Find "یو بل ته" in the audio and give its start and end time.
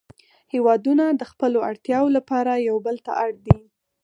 2.67-3.11